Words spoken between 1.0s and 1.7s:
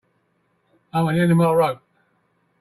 at the end of my